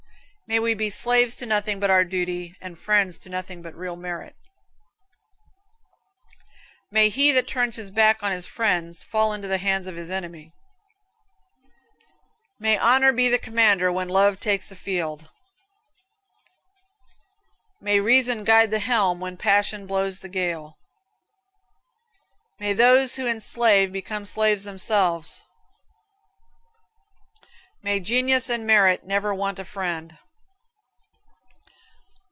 [0.47, 3.95] May we be slaves to nothing but our duty, and friends to nothing but real
[3.95, 4.35] merit.
[6.91, 10.09] May he that turns his back on his friend, fall into the hands of his
[10.09, 10.51] enemy.
[12.59, 15.29] May honor be the commander when love takes the field.
[17.79, 20.75] May reason guide the helm when passion blows the gale.
[22.59, 25.43] May those who would enslave become slaves themselves.
[27.81, 30.17] May genius and merit never want a friend.